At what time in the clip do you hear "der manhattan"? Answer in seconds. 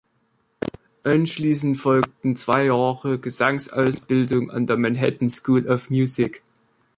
4.65-5.29